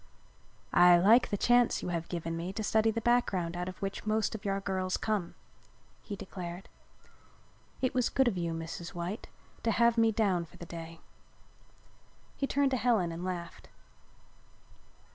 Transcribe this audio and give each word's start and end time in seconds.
"I 0.73 0.97
like 0.97 1.29
the 1.29 1.37
chance 1.37 1.83
you 1.83 1.89
have 1.89 2.09
given 2.09 2.35
me 2.35 2.51
to 2.53 2.63
study 2.63 2.89
the 2.89 3.01
background 3.05 3.55
out 3.55 3.69
of 3.69 3.79
which 3.83 4.03
most 4.07 4.33
of 4.33 4.43
our 4.47 4.59
girls 4.59 4.97
come," 4.97 5.35
he 6.01 6.15
declared. 6.15 6.67
"It 7.83 7.93
was 7.93 8.09
good 8.09 8.27
of 8.27 8.35
you, 8.35 8.51
Mrs. 8.53 8.95
White, 8.95 9.27
to 9.61 9.69
have 9.69 9.99
me 9.99 10.11
down 10.11 10.45
for 10.45 10.57
the 10.57 10.65
day." 10.65 11.01
He 12.35 12.47
turned 12.47 12.71
to 12.71 12.77
Helen 12.77 13.11
and 13.11 13.23
laughed. 13.23 13.69